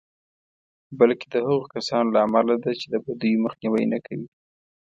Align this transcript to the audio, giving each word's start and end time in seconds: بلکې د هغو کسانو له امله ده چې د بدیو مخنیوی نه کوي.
بلکې 0.99 1.25
د 1.29 1.35
هغو 1.45 1.65
کسانو 1.73 2.13
له 2.15 2.19
امله 2.27 2.55
ده 2.63 2.71
چې 2.79 2.85
د 2.93 2.95
بدیو 3.05 3.43
مخنیوی 3.45 3.83
نه 3.93 3.99
کوي. 4.05 4.27